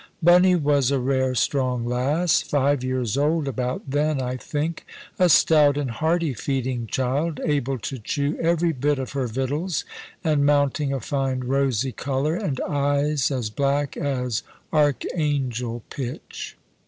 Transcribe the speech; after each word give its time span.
Bunny 0.23 0.55
was 0.55 0.89
a 0.89 0.97
rare 0.97 1.35
strong 1.35 1.85
lass, 1.85 2.41
five 2.41 2.83
years 2.83 3.17
old 3.19 3.47
about 3.47 3.83
then, 3.87 4.19
I 4.19 4.35
think; 4.35 4.83
a 5.19 5.29
stout 5.29 5.77
and 5.77 5.91
hearty 5.91 6.33
feeding 6.33 6.87
child, 6.87 7.39
able 7.45 7.77
to 7.77 7.99
chew 7.99 8.35
every 8.41 8.71
bit 8.73 8.97
of 8.97 9.11
her 9.11 9.27
victuals, 9.27 9.85
and 10.23 10.43
mounting 10.43 10.91
a 10.91 10.99
fine 10.99 11.41
rosy 11.41 11.91
colour, 11.91 12.33
and 12.33 12.59
eyes 12.61 13.29
as 13.29 13.51
black 13.51 13.95
as 13.95 14.41
Archangel 14.73 15.83
pitch. 15.91 16.57